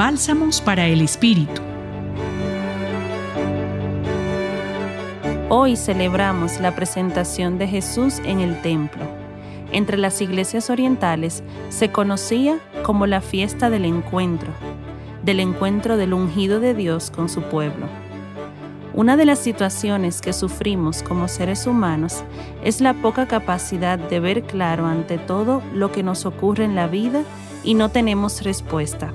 [0.00, 1.60] Bálsamos para el Espíritu.
[5.50, 9.02] Hoy celebramos la presentación de Jesús en el templo.
[9.72, 14.48] Entre las iglesias orientales se conocía como la fiesta del encuentro,
[15.22, 17.86] del encuentro del ungido de Dios con su pueblo.
[18.94, 22.24] Una de las situaciones que sufrimos como seres humanos
[22.64, 26.86] es la poca capacidad de ver claro ante todo lo que nos ocurre en la
[26.86, 27.22] vida
[27.64, 29.12] y no tenemos respuesta.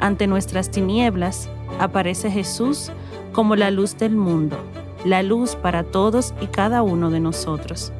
[0.00, 2.90] Ante nuestras tinieblas aparece Jesús
[3.32, 4.56] como la luz del mundo,
[5.04, 7.92] la luz para todos y cada uno de nosotros.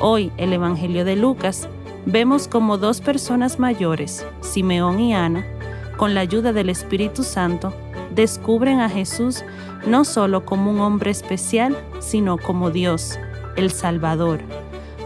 [0.00, 1.68] Hoy, el Evangelio de Lucas,
[2.04, 5.46] vemos como dos personas mayores, Simeón y Ana,
[5.96, 7.72] con la ayuda del Espíritu Santo,
[8.14, 9.44] descubren a Jesús
[9.86, 13.18] no solo como un hombre especial, sino como Dios,
[13.56, 14.40] el Salvador,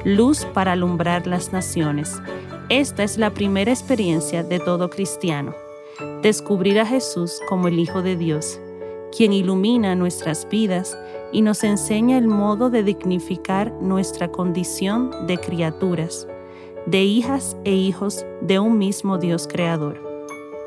[0.04, 2.20] luz para alumbrar las naciones.
[2.68, 5.54] Esta es la primera experiencia de todo cristiano,
[6.22, 8.60] descubrir a Jesús como el Hijo de Dios
[9.14, 10.96] quien ilumina nuestras vidas
[11.32, 16.26] y nos enseña el modo de dignificar nuestra condición de criaturas,
[16.86, 20.02] de hijas e hijos de un mismo Dios creador.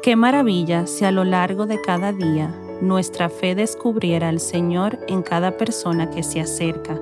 [0.03, 5.21] Qué maravilla si a lo largo de cada día nuestra fe descubriera al Señor en
[5.21, 6.99] cada persona que se acerca,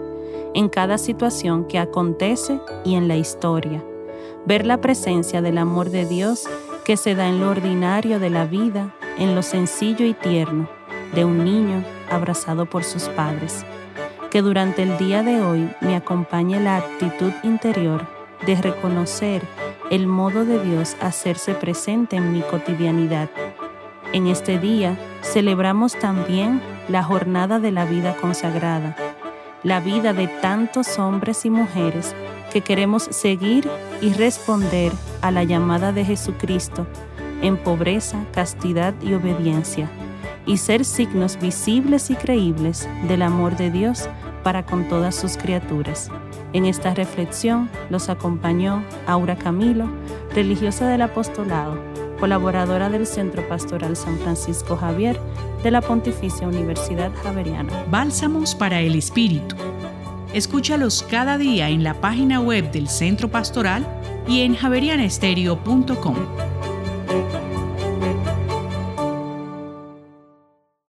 [0.53, 3.83] en cada situación que acontece y en la historia.
[4.45, 6.47] Ver la presencia del amor de Dios
[6.89, 10.67] que se da en lo ordinario de la vida, en lo sencillo y tierno
[11.13, 13.63] de un niño abrazado por sus padres.
[14.31, 18.07] Que durante el día de hoy me acompañe la actitud interior
[18.43, 19.43] de reconocer
[19.91, 23.29] el modo de Dios hacerse presente en mi cotidianidad.
[24.11, 28.95] En este día celebramos también la jornada de la vida consagrada,
[29.63, 32.15] la vida de tantos hombres y mujeres
[32.51, 33.69] que queremos seguir
[34.01, 36.87] y responder a la llamada de Jesucristo
[37.41, 39.89] en pobreza, castidad y obediencia
[40.45, 44.09] y ser signos visibles y creíbles del amor de Dios
[44.43, 46.09] para con todas sus criaturas.
[46.53, 49.87] En esta reflexión los acompañó Aura Camilo,
[50.33, 51.77] religiosa del apostolado,
[52.19, 55.19] colaboradora del Centro Pastoral San Francisco Javier
[55.63, 57.85] de la Pontificia Universidad Javeriana.
[57.89, 59.55] Bálsamos para el Espíritu.
[60.33, 63.85] Escúchalos cada día en la página web del Centro Pastoral
[64.27, 66.15] y en javerianestereo.com.